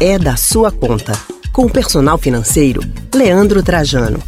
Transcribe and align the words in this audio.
É 0.00 0.18
da 0.18 0.36
sua 0.36 0.70
conta. 0.70 1.12
Com 1.52 1.64
o 1.64 1.70
personal 1.70 2.18
financeiro, 2.18 2.80
Leandro 3.14 3.62
Trajano. 3.62 4.22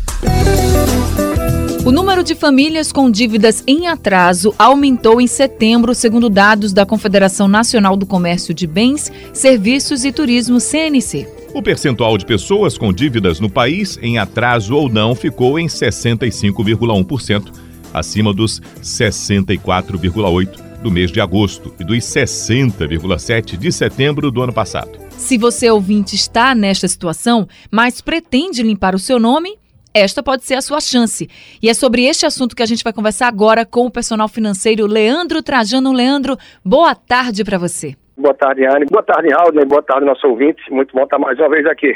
O 1.84 1.92
número 1.92 2.22
de 2.22 2.34
famílias 2.34 2.90
com 2.90 3.10
dívidas 3.10 3.62
em 3.66 3.86
atraso 3.86 4.54
aumentou 4.58 5.20
em 5.20 5.26
setembro, 5.26 5.94
segundo 5.94 6.28
dados 6.30 6.72
da 6.72 6.86
Confederação 6.86 7.48
Nacional 7.48 7.96
do 7.96 8.06
Comércio 8.06 8.54
de 8.54 8.66
Bens, 8.66 9.12
Serviços 9.32 10.04
e 10.04 10.12
Turismo, 10.12 10.58
CNC. 10.58 11.28
O 11.54 11.62
percentual 11.62 12.16
de 12.18 12.26
pessoas 12.26 12.76
com 12.76 12.92
dívidas 12.92 13.40
no 13.40 13.48
país, 13.50 13.98
em 14.02 14.18
atraso 14.18 14.74
ou 14.74 14.88
não, 14.88 15.14
ficou 15.14 15.58
em 15.58 15.66
65,1%, 15.66 17.52
acima 17.92 18.32
dos 18.34 18.60
64,8% 18.82 20.67
do 20.82 20.90
mês 20.90 21.10
de 21.10 21.20
agosto 21.20 21.74
e 21.78 21.84
dos 21.84 21.98
60,7% 21.98 23.56
de 23.56 23.72
setembro 23.72 24.30
do 24.30 24.42
ano 24.42 24.52
passado. 24.52 24.90
Se 25.10 25.36
você 25.36 25.68
ouvinte 25.70 26.14
está 26.14 26.54
nesta 26.54 26.86
situação, 26.86 27.46
mas 27.70 28.00
pretende 28.00 28.62
limpar 28.62 28.94
o 28.94 28.98
seu 28.98 29.18
nome, 29.18 29.58
esta 29.92 30.22
pode 30.22 30.44
ser 30.44 30.54
a 30.54 30.62
sua 30.62 30.80
chance. 30.80 31.28
E 31.62 31.68
é 31.68 31.74
sobre 31.74 32.04
este 32.04 32.24
assunto 32.24 32.54
que 32.54 32.62
a 32.62 32.66
gente 32.66 32.84
vai 32.84 32.92
conversar 32.92 33.26
agora 33.26 33.66
com 33.66 33.86
o 33.86 33.90
personal 33.90 34.28
financeiro 34.28 34.86
Leandro 34.86 35.42
Trajano. 35.42 35.92
Leandro, 35.92 36.36
boa 36.64 36.94
tarde 36.94 37.44
para 37.44 37.58
você. 37.58 37.94
Boa 38.16 38.34
tarde, 38.34 38.64
Anne. 38.64 38.86
Boa 38.86 39.02
tarde, 39.02 39.28
Raul. 39.30 39.66
Boa 39.66 39.82
tarde, 39.82 40.06
nosso 40.06 40.26
ouvinte. 40.26 40.60
Muito 40.70 40.94
bom 40.94 41.04
estar 41.04 41.18
mais 41.18 41.38
uma 41.38 41.48
vez 41.48 41.66
aqui. 41.66 41.94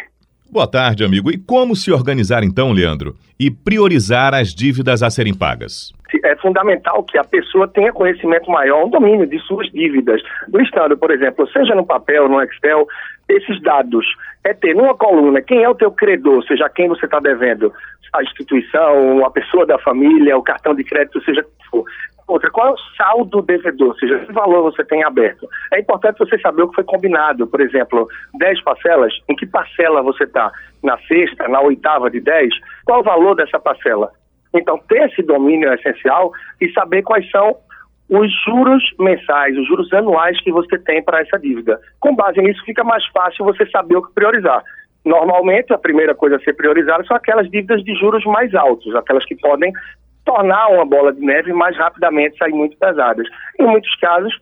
Boa 0.51 0.67
tarde, 0.67 1.03
amigo. 1.03 1.31
E 1.31 1.39
como 1.39 1.75
se 1.75 1.91
organizar 1.91 2.45
então, 2.45 2.73
Leandro, 2.73 3.17
e 3.41 3.51
priorizar 3.51 4.35
as 4.35 4.55
dívidas 4.55 5.03
a 5.03 5.09
serem 5.09 5.33
pagas? 5.35 5.93
É 6.25 6.37
fundamental 6.37 7.03
que 7.05 7.19
a 7.19 7.25
pessoa 7.25 7.69
tenha 7.69 7.93
conhecimento 7.93 8.51
maior, 8.51 8.85
um 8.85 8.91
domínio 8.91 9.27
de 9.27 9.39
suas 9.41 9.71
dívidas. 9.71 10.21
Listando, 10.53 10.97
por 10.97 11.11
exemplo, 11.11 11.47
seja 11.49 11.75
no 11.75 11.87
papel, 11.87 12.29
no 12.29 12.43
Excel, 12.43 12.87
esses 13.29 13.61
dados. 13.63 14.07
É 14.45 14.53
ter 14.53 14.75
numa 14.75 14.95
coluna 14.95 15.41
quem 15.41 15.63
é 15.63 15.69
o 15.69 15.75
teu 15.75 15.91
credor, 15.91 16.45
seja 16.45 16.69
quem 16.69 16.89
você 16.89 17.05
está 17.05 17.21
devendo, 17.21 17.73
a 18.13 18.23
instituição, 18.23 19.25
a 19.25 19.31
pessoa 19.31 19.65
da 19.65 19.79
família, 19.79 20.37
o 20.37 20.43
cartão 20.43 20.75
de 20.75 20.85
crédito, 20.85 21.23
seja 21.25 21.45
for. 21.71 21.85
Outra, 22.29 22.51
qual 22.51 22.69
é 22.69 22.71
o 22.71 22.79
saldo 22.97 23.43
devedor, 23.43 23.89
ou 23.89 23.95
seja, 23.97 24.19
que 24.21 24.33
valor 24.33 24.63
você 24.63 24.85
tem 24.85 25.03
aberto. 25.05 25.47
É 25.73 25.81
importante 25.81 26.19
você 26.19 26.39
saber 26.39 26.63
o 26.63 26.69
que 26.69 26.77
foi 26.77 26.85
combinado. 26.85 27.47
Por 27.47 27.61
exemplo, 27.61 28.09
10 28.39 28.63
parcelas, 28.63 29.13
em 29.29 29.35
que 29.35 29.45
parcela 29.45 30.03
você 30.03 30.25
está? 30.25 30.51
Na 30.83 30.97
sexta, 31.01 31.49
na 31.49 31.61
oitava 31.61 32.09
de 32.11 32.21
10? 32.21 32.55
Qual 32.85 33.01
o 33.01 33.05
valor 33.05 33.35
dessa 33.35 33.59
parcela? 33.59 34.11
Então, 34.55 34.79
ter 34.89 35.09
esse 35.11 35.23
domínio 35.23 35.71
é 35.71 35.75
essencial 35.75 36.33
e 36.61 36.71
saber 36.73 37.03
quais 37.03 37.29
são 37.31 37.57
os 38.09 38.31
juros 38.45 38.83
mensais, 38.99 39.57
os 39.57 39.67
juros 39.67 39.93
anuais 39.93 40.39
que 40.43 40.53
você 40.53 40.79
tem 40.79 41.03
para 41.03 41.21
essa 41.21 41.39
dívida. 41.39 41.81
Com 41.99 42.15
base 42.15 42.41
nisso, 42.41 42.63
fica 42.65 42.85
mais 42.85 43.05
fácil 43.07 43.45
você 43.45 43.65
saber 43.71 43.97
o 43.97 44.03
que 44.03 44.13
priorizar. 44.13 44.63
Normalmente, 45.05 45.73
a 45.73 45.79
primeira 45.79 46.15
coisa 46.15 46.37
a 46.37 46.41
ser 46.41 46.53
priorizada 46.53 47.05
são 47.05 47.17
aquelas 47.17 47.51
dívidas 47.51 47.83
de 47.83 47.95
juros 47.95 48.25
mais 48.25 48.55
altos, 48.55 48.95
aquelas 48.95 49.25
que 49.25 49.35
podem 49.37 49.73
tornar 50.25 50.69
uma 50.69 50.85
bola 50.85 51.13
de 51.13 51.21
neve 51.21 51.53
mais 51.53 51.77
rapidamente 51.77 52.37
sair 52.37 52.53
muito 52.53 52.77
pesadas. 52.77 53.27
Em 53.59 53.67
muitos 53.67 53.95
casos, 53.97 54.33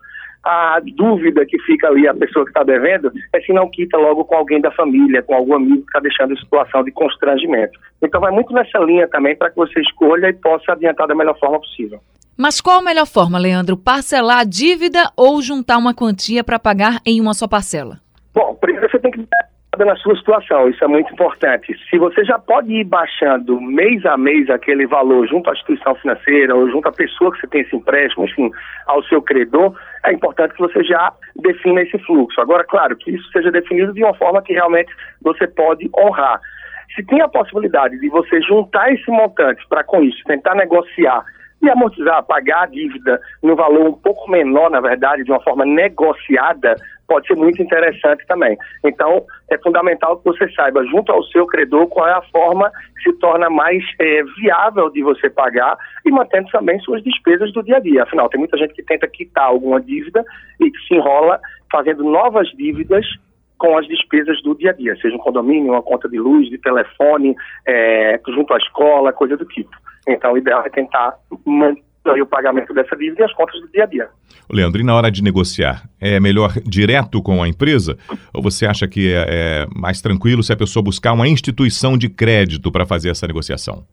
a 0.44 0.80
dúvida 0.96 1.44
que 1.46 1.58
fica 1.60 1.88
ali, 1.88 2.08
a 2.08 2.14
pessoa 2.14 2.44
que 2.44 2.50
está 2.50 2.62
devendo, 2.62 3.12
é 3.32 3.40
se 3.40 3.52
não 3.52 3.68
quita 3.68 3.96
logo 3.98 4.24
com 4.24 4.36
alguém 4.36 4.60
da 4.60 4.70
família, 4.70 5.22
com 5.22 5.34
algum 5.34 5.54
amigo 5.54 5.82
que 5.82 5.88
está 5.88 6.00
deixando 6.00 6.32
em 6.32 6.38
situação 6.38 6.82
de 6.82 6.90
constrangimento. 6.90 7.78
Então 8.02 8.20
vai 8.20 8.32
muito 8.32 8.52
nessa 8.52 8.78
linha 8.78 9.06
também 9.08 9.36
para 9.36 9.50
que 9.50 9.56
você 9.56 9.80
escolha 9.80 10.28
e 10.28 10.32
possa 10.32 10.72
adiantar 10.72 11.06
da 11.06 11.14
melhor 11.14 11.38
forma 11.38 11.60
possível. 11.60 12.00
Mas 12.36 12.60
qual 12.60 12.78
a 12.78 12.82
melhor 12.82 13.06
forma, 13.06 13.38
Leandro? 13.38 13.76
Parcelar 13.76 14.38
a 14.38 14.44
dívida 14.44 15.10
ou 15.14 15.42
juntar 15.42 15.76
uma 15.76 15.92
quantia 15.92 16.42
para 16.42 16.58
pagar 16.58 17.00
em 17.04 17.20
uma 17.20 17.34
só 17.34 17.46
parcela? 17.46 18.00
Bom, 18.32 18.54
primeiro 18.54 18.90
você 18.90 18.98
tem 18.98 19.10
que 19.10 19.26
na 19.84 19.96
sua 19.96 20.16
situação, 20.16 20.68
isso 20.68 20.82
é 20.84 20.88
muito 20.88 21.12
importante. 21.12 21.74
Se 21.88 21.98
você 21.98 22.24
já 22.24 22.38
pode 22.38 22.72
ir 22.72 22.84
baixando 22.84 23.60
mês 23.60 24.04
a 24.06 24.16
mês 24.16 24.48
aquele 24.50 24.86
valor 24.86 25.26
junto 25.26 25.50
à 25.50 25.52
instituição 25.52 25.94
financeira 25.96 26.54
ou 26.54 26.70
junto 26.70 26.88
à 26.88 26.92
pessoa 26.92 27.32
que 27.32 27.40
você 27.40 27.46
tem 27.46 27.60
esse 27.62 27.76
empréstimo, 27.76 28.24
enfim, 28.24 28.50
ao 28.86 29.02
seu 29.04 29.22
credor, 29.22 29.74
é 30.04 30.12
importante 30.12 30.54
que 30.54 30.60
você 30.60 30.82
já 30.84 31.12
defina 31.36 31.82
esse 31.82 31.98
fluxo. 32.00 32.40
Agora, 32.40 32.64
claro, 32.64 32.96
que 32.96 33.10
isso 33.10 33.30
seja 33.32 33.50
definido 33.50 33.92
de 33.92 34.02
uma 34.02 34.14
forma 34.14 34.42
que 34.42 34.52
realmente 34.52 34.92
você 35.22 35.46
pode 35.46 35.88
honrar. 35.96 36.40
Se 36.94 37.04
tem 37.06 37.20
a 37.20 37.28
possibilidade 37.28 37.98
de 38.00 38.08
você 38.08 38.40
juntar 38.42 38.92
esse 38.92 39.10
montante 39.10 39.64
para 39.68 39.84
com 39.84 40.02
isso 40.02 40.22
tentar 40.24 40.54
negociar 40.54 41.24
e 41.62 41.68
amortizar, 41.68 42.22
pagar 42.24 42.62
a 42.62 42.66
dívida 42.66 43.20
no 43.42 43.54
valor 43.54 43.88
um 43.88 43.92
pouco 43.92 44.30
menor, 44.30 44.70
na 44.70 44.80
verdade, 44.80 45.24
de 45.24 45.30
uma 45.30 45.42
forma 45.42 45.64
negociada, 45.64 46.74
pode 47.10 47.26
ser 47.26 47.34
muito 47.34 47.60
interessante 47.60 48.24
também. 48.28 48.56
Então, 48.84 49.26
é 49.50 49.58
fundamental 49.58 50.16
que 50.18 50.24
você 50.24 50.48
saiba, 50.52 50.86
junto 50.86 51.10
ao 51.10 51.24
seu 51.24 51.44
credor, 51.44 51.88
qual 51.88 52.06
é 52.06 52.12
a 52.12 52.22
forma 52.30 52.70
que 52.96 53.10
se 53.10 53.18
torna 53.18 53.50
mais 53.50 53.82
é, 53.98 54.22
viável 54.40 54.88
de 54.90 55.02
você 55.02 55.28
pagar 55.28 55.76
e 56.06 56.10
mantendo 56.12 56.48
também 56.52 56.78
suas 56.78 57.02
despesas 57.02 57.52
do 57.52 57.64
dia 57.64 57.78
a 57.78 57.80
dia. 57.80 58.04
Afinal, 58.04 58.28
tem 58.28 58.38
muita 58.38 58.56
gente 58.56 58.74
que 58.74 58.82
tenta 58.84 59.08
quitar 59.08 59.46
alguma 59.46 59.80
dívida 59.80 60.24
e 60.60 60.70
que 60.70 60.78
se 60.86 60.94
enrola 60.94 61.40
fazendo 61.72 62.04
novas 62.04 62.48
dívidas 62.50 63.04
com 63.58 63.76
as 63.76 63.88
despesas 63.88 64.40
do 64.42 64.54
dia 64.54 64.70
a 64.70 64.72
dia, 64.72 64.96
seja 65.02 65.16
um 65.16 65.18
condomínio, 65.18 65.72
uma 65.72 65.82
conta 65.82 66.08
de 66.08 66.18
luz, 66.18 66.48
de 66.48 66.58
telefone, 66.58 67.34
é, 67.66 68.20
junto 68.28 68.54
à 68.54 68.56
escola, 68.56 69.12
coisa 69.12 69.36
do 69.36 69.44
tipo. 69.46 69.76
Então, 70.06 70.32
o 70.32 70.38
ideal 70.38 70.62
é 70.64 70.70
tentar 70.70 71.16
manter 71.44 71.89
o 72.04 72.26
pagamento 72.26 72.72
dessa 72.72 72.96
dívida 72.96 73.22
e 73.22 73.24
as 73.24 73.32
contas 73.34 73.60
do 73.60 73.68
dia 73.68 73.84
a 73.84 73.86
dia. 73.86 74.08
Leandro, 74.50 74.80
e 74.80 74.84
na 74.84 74.94
hora 74.94 75.10
de 75.10 75.22
negociar, 75.22 75.82
é 76.00 76.18
melhor 76.18 76.52
direto 76.64 77.22
com 77.22 77.42
a 77.42 77.48
empresa? 77.48 77.96
Ou 78.34 78.42
você 78.42 78.66
acha 78.66 78.88
que 78.88 79.12
é, 79.12 79.24
é 79.28 79.66
mais 79.74 80.00
tranquilo 80.00 80.42
se 80.42 80.52
a 80.52 80.56
pessoa 80.56 80.82
buscar 80.82 81.12
uma 81.12 81.28
instituição 81.28 81.96
de 81.96 82.08
crédito 82.08 82.72
para 82.72 82.86
fazer 82.86 83.10
essa 83.10 83.26
negociação? 83.26 83.84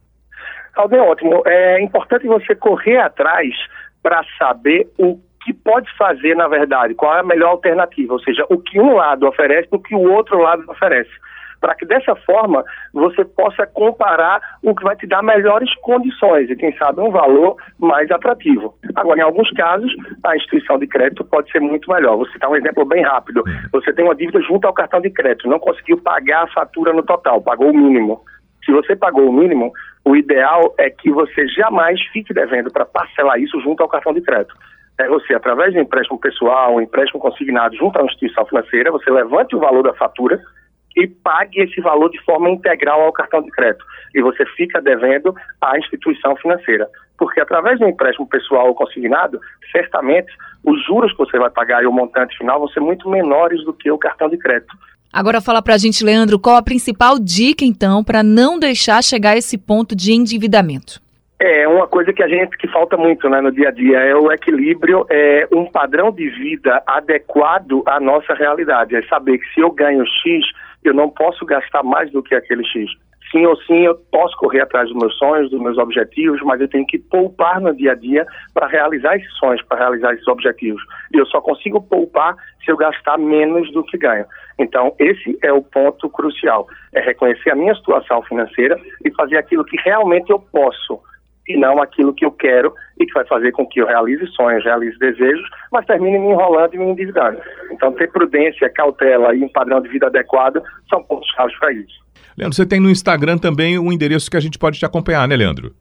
Alden, 0.75 0.99
ótimo. 0.99 1.43
É 1.45 1.81
importante 1.81 2.27
você 2.27 2.55
correr 2.55 2.97
atrás 2.97 3.53
para 4.01 4.23
saber 4.37 4.87
o 4.97 5.19
que 5.43 5.53
pode 5.53 5.89
fazer, 5.97 6.35
na 6.35 6.47
verdade, 6.47 6.93
qual 6.93 7.15
é 7.15 7.19
a 7.21 7.23
melhor 7.23 7.51
alternativa, 7.51 8.13
ou 8.13 8.19
seja, 8.19 8.45
o 8.49 8.57
que 8.57 8.79
um 8.79 8.95
lado 8.95 9.25
oferece 9.25 9.69
e 9.71 9.75
o 9.75 9.79
que 9.79 9.95
o 9.95 10.11
outro 10.11 10.37
lado 10.39 10.63
oferece 10.69 11.09
para 11.59 11.75
que 11.75 11.85
dessa 11.85 12.15
forma 12.15 12.63
você 12.93 13.23
possa 13.25 13.65
comparar 13.67 14.41
o 14.63 14.75
que 14.75 14.83
vai 14.83 14.95
te 14.95 15.07
dar 15.07 15.23
melhores 15.23 15.73
condições 15.81 16.49
e, 16.49 16.55
quem 16.55 16.75
sabe, 16.77 17.01
um 17.01 17.11
valor 17.11 17.55
mais 17.79 18.09
atrativo. 18.11 18.75
Agora, 18.95 19.19
em 19.19 19.23
alguns 19.23 19.49
casos, 19.51 19.93
a 20.23 20.35
instituição 20.35 20.77
de 20.77 20.87
crédito 20.87 21.23
pode 21.25 21.51
ser 21.51 21.59
muito 21.59 21.91
melhor. 21.91 22.17
Vou 22.17 22.27
citar 22.27 22.49
um 22.49 22.55
exemplo 22.55 22.85
bem 22.85 23.03
rápido. 23.03 23.43
Você 23.71 23.93
tem 23.93 24.05
uma 24.05 24.15
dívida 24.15 24.41
junto 24.41 24.65
ao 24.65 24.73
cartão 24.73 25.01
de 25.01 25.09
crédito, 25.09 25.49
não 25.49 25.59
conseguiu 25.59 25.97
pagar 26.01 26.43
a 26.43 26.53
fatura 26.53 26.93
no 26.93 27.03
total, 27.03 27.41
pagou 27.41 27.71
o 27.71 27.77
mínimo. 27.77 28.21
Se 28.65 28.71
você 28.71 28.95
pagou 28.95 29.29
o 29.29 29.33
mínimo, 29.33 29.71
o 30.03 30.15
ideal 30.15 30.73
é 30.77 30.89
que 30.89 31.09
você 31.09 31.47
jamais 31.47 32.01
fique 32.11 32.33
devendo 32.33 32.71
para 32.71 32.85
parcelar 32.85 33.39
isso 33.39 33.59
junto 33.61 33.81
ao 33.81 33.89
cartão 33.89 34.13
de 34.13 34.21
crédito 34.21 34.53
é 34.99 35.07
você, 35.07 35.35
através 35.35 35.73
de 35.73 35.79
um 35.79 35.83
empréstimo 35.83 36.19
pessoal, 36.19 36.81
empréstimo 36.81 37.19
consignado 37.19 37.75
junto 37.75 37.99
à 37.99 38.03
instituição 38.03 38.45
financeira, 38.45 38.91
você 38.91 39.09
levante 39.11 39.55
o 39.55 39.59
valor 39.59 39.83
da 39.83 39.93
fatura 39.93 40.41
e 40.97 41.05
pague 41.07 41.61
esse 41.61 41.79
valor 41.79 42.09
de 42.09 42.19
forma 42.23 42.49
integral 42.49 43.01
ao 43.01 43.13
cartão 43.13 43.41
de 43.41 43.51
crédito. 43.51 43.85
E 44.15 44.21
você 44.21 44.43
fica 44.57 44.81
devendo 44.81 45.33
à 45.61 45.77
instituição 45.77 46.35
financeira. 46.37 46.89
Porque 47.17 47.39
através 47.39 47.79
um 47.79 47.87
empréstimo 47.87 48.27
pessoal 48.27 48.73
consignado, 48.73 49.39
certamente 49.71 50.33
os 50.65 50.83
juros 50.85 51.11
que 51.11 51.19
você 51.19 51.37
vai 51.37 51.51
pagar 51.51 51.83
e 51.83 51.87
o 51.87 51.91
montante 51.91 52.35
final 52.35 52.59
vão 52.59 52.67
ser 52.69 52.79
muito 52.79 53.07
menores 53.09 53.63
do 53.63 53.73
que 53.73 53.91
o 53.91 53.97
cartão 53.97 54.27
de 54.27 54.37
crédito. 54.37 54.75
Agora 55.13 55.39
fala 55.39 55.61
pra 55.61 55.77
gente, 55.77 56.03
Leandro, 56.03 56.39
qual 56.39 56.55
a 56.55 56.63
principal 56.63 57.19
dica 57.19 57.63
então 57.63 58.03
para 58.03 58.23
não 58.23 58.59
deixar 58.59 59.03
chegar 59.03 59.37
esse 59.37 59.57
ponto 59.57 59.95
de 59.95 60.13
endividamento? 60.13 60.99
É 61.39 61.67
uma 61.67 61.87
coisa 61.87 62.11
que 62.11 62.23
a 62.23 62.27
gente 62.27 62.57
que 62.57 62.67
falta 62.67 62.97
muito 62.97 63.29
né, 63.29 63.39
no 63.41 63.51
dia 63.51 63.69
a 63.69 63.71
dia 63.71 63.99
é 63.99 64.15
o 64.15 64.31
equilíbrio, 64.31 65.05
é 65.07 65.47
um 65.53 65.65
padrão 65.65 66.11
de 66.11 66.27
vida 66.29 66.81
adequado 66.87 67.83
à 67.85 67.99
nossa 67.99 68.33
realidade. 68.33 68.95
É 68.95 69.03
saber 69.03 69.37
que 69.37 69.53
se 69.53 69.61
eu 69.61 69.69
ganho 69.69 70.03
X, 70.03 70.43
eu 70.83 70.95
não 70.95 71.09
posso 71.09 71.45
gastar 71.45 71.83
mais 71.83 72.11
do 72.11 72.23
que 72.23 72.33
aquele 72.33 72.65
X. 72.65 72.89
Sim 73.31 73.45
ou 73.45 73.55
sim, 73.63 73.85
eu 73.85 73.93
posso 74.11 74.35
correr 74.37 74.61
atrás 74.61 74.87
dos 74.87 74.97
meus 74.97 75.15
sonhos, 75.17 75.51
dos 75.51 75.61
meus 75.61 75.77
objetivos, 75.77 76.41
mas 76.41 76.59
eu 76.59 76.67
tenho 76.67 76.87
que 76.87 76.97
poupar 76.97 77.61
no 77.61 77.75
dia 77.75 77.91
a 77.91 77.95
dia 77.95 78.25
para 78.53 78.67
realizar 78.67 79.15
esses 79.17 79.31
sonhos, 79.37 79.61
para 79.63 79.77
realizar 79.77 80.13
esses 80.13 80.27
objetivos. 80.27 80.81
E 81.13 81.17
eu 81.17 81.25
só 81.27 81.39
consigo 81.39 81.81
poupar 81.81 82.35
se 82.63 82.71
eu 82.71 82.77
gastar 82.77 83.19
menos 83.19 83.71
do 83.73 83.83
que 83.83 83.97
ganho. 83.97 84.25
Então, 84.57 84.95
esse 84.97 85.37
é 85.43 85.53
o 85.53 85.61
ponto 85.61 86.09
crucial: 86.09 86.65
é 86.93 87.01
reconhecer 87.01 87.51
a 87.51 87.55
minha 87.55 87.75
situação 87.75 88.23
financeira 88.23 88.79
e 89.05 89.11
fazer 89.11 89.37
aquilo 89.37 89.65
que 89.65 89.77
realmente 89.77 90.31
eu 90.31 90.39
posso 90.39 90.99
e 91.47 91.57
não 91.57 91.81
aquilo 91.81 92.13
que 92.13 92.25
eu 92.25 92.31
quero 92.31 92.73
e 92.99 93.05
que 93.05 93.13
vai 93.13 93.25
fazer 93.25 93.51
com 93.51 93.65
que 93.65 93.79
eu 93.79 93.87
realize 93.87 94.25
sonhos, 94.27 94.63
realize 94.63 94.97
desejos, 94.99 95.47
mas 95.71 95.85
termine 95.85 96.19
me 96.19 96.27
enrolando 96.27 96.73
e 96.73 96.77
me 96.77 96.85
endividando. 96.85 97.39
Então, 97.71 97.91
ter 97.93 98.11
prudência, 98.11 98.69
cautela 98.69 99.35
e 99.35 99.43
um 99.43 99.49
padrão 99.49 99.81
de 99.81 99.89
vida 99.89 100.07
adequado 100.07 100.61
são 100.89 101.03
pontos 101.03 101.29
chaves 101.35 101.57
para 101.59 101.71
isso. 101.71 102.05
Leandro, 102.37 102.55
você 102.55 102.65
tem 102.65 102.79
no 102.79 102.89
Instagram 102.89 103.37
também 103.37 103.77
o 103.77 103.83
um 103.83 103.91
endereço 103.91 104.29
que 104.29 104.37
a 104.37 104.41
gente 104.41 104.59
pode 104.59 104.77
te 104.77 104.85
acompanhar, 104.85 105.27
né, 105.27 105.35
Leandro? 105.35 105.71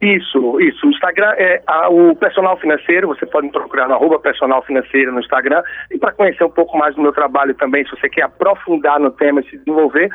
Isso, 0.00 0.58
isso. 0.60 0.86
O 0.86 0.90
Instagram 0.90 1.30
é 1.36 1.62
a, 1.66 1.90
o 1.90 2.16
personal 2.16 2.56
financeiro, 2.58 3.08
você 3.08 3.26
pode 3.26 3.46
me 3.46 3.52
procurar 3.52 3.86
no 3.86 3.94
arroba 3.94 4.18
personal 4.18 4.62
financeiro 4.62 5.12
no 5.12 5.20
Instagram. 5.20 5.62
E 5.90 5.98
para 5.98 6.12
conhecer 6.12 6.42
um 6.42 6.50
pouco 6.50 6.76
mais 6.78 6.94
do 6.94 7.02
meu 7.02 7.12
trabalho 7.12 7.54
também, 7.54 7.84
se 7.84 7.90
você 7.90 8.08
quer 8.08 8.22
aprofundar 8.22 8.98
no 8.98 9.10
tema 9.10 9.40
e 9.40 9.50
se 9.50 9.58
desenvolver, 9.58 10.08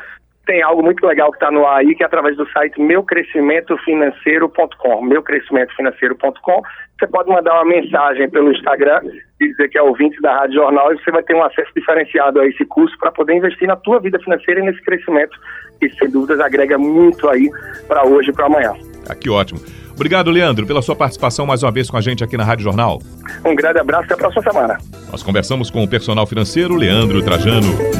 tem 0.46 0.62
algo 0.62 0.82
muito 0.82 1.04
legal 1.04 1.30
que 1.30 1.36
está 1.36 1.50
no 1.50 1.66
ar 1.66 1.80
aí, 1.80 1.94
que 1.94 2.02
é 2.02 2.06
através 2.06 2.34
do 2.36 2.48
site 2.50 2.80
meucrescimentofinanceiro.com, 2.80 5.02
meucrescimentofinanceiro.com. 5.02 6.62
Você 6.98 7.06
pode 7.08 7.28
mandar 7.28 7.52
uma 7.54 7.66
mensagem 7.66 8.30
pelo 8.30 8.50
Instagram 8.52 9.02
e 9.38 9.48
dizer 9.48 9.68
que 9.68 9.76
é 9.76 9.82
ouvinte 9.82 10.18
da 10.22 10.34
Rádio 10.34 10.54
Jornal 10.54 10.94
e 10.94 10.98
você 10.98 11.10
vai 11.10 11.22
ter 11.22 11.34
um 11.34 11.42
acesso 11.42 11.70
diferenciado 11.76 12.40
a 12.40 12.46
esse 12.46 12.64
curso 12.64 12.96
para 12.98 13.12
poder 13.12 13.34
investir 13.34 13.68
na 13.68 13.76
tua 13.76 14.00
vida 14.00 14.18
financeira 14.20 14.60
e 14.60 14.62
nesse 14.62 14.80
crescimento 14.82 15.38
que, 15.78 15.90
sem 15.90 16.08
dúvidas, 16.08 16.40
agrega 16.40 16.78
muito 16.78 17.28
aí 17.28 17.50
para 17.86 18.06
hoje 18.06 18.30
e 18.30 18.32
para 18.32 18.46
amanhã. 18.46 18.72
Ah, 19.10 19.14
que 19.14 19.28
ótimo. 19.28 19.60
Obrigado, 19.94 20.30
Leandro, 20.30 20.66
pela 20.66 20.80
sua 20.80 20.94
participação 20.94 21.44
mais 21.46 21.62
uma 21.62 21.72
vez 21.72 21.90
com 21.90 21.96
a 21.96 22.00
gente 22.00 22.22
aqui 22.22 22.36
na 22.36 22.44
Rádio 22.44 22.64
Jornal. 22.64 23.00
Um 23.44 23.54
grande 23.54 23.80
abraço 23.80 24.04
e 24.04 24.12
até 24.12 24.14
a 24.14 24.16
próxima 24.16 24.42
semana. 24.42 24.78
Nós 25.10 25.22
conversamos 25.22 25.70
com 25.70 25.82
o 25.82 25.88
personal 25.88 26.26
financeiro 26.26 26.76
Leandro 26.76 27.22
Trajano. 27.22 27.95